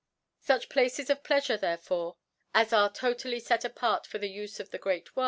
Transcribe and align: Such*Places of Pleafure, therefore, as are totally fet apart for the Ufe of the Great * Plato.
Such*Places 0.39 1.11
of 1.11 1.21
Pleafure, 1.21 1.59
therefore, 1.59 2.17
as 2.55 2.73
are 2.73 2.91
totally 2.91 3.39
fet 3.39 3.63
apart 3.63 4.07
for 4.07 4.17
the 4.17 4.35
Ufe 4.35 4.59
of 4.59 4.71
the 4.71 4.79
Great 4.79 5.05
* 5.09 5.13
Plato. 5.13 5.19